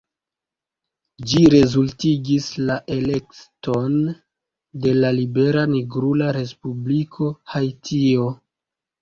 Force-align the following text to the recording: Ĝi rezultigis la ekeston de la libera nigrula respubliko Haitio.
Ĝi 1.31 1.41
rezultigis 1.53 2.47
la 2.69 2.77
ekeston 2.95 3.99
de 4.87 4.95
la 5.05 5.13
libera 5.19 5.67
nigrula 5.75 6.33
respubliko 6.41 7.31
Haitio. 7.55 8.27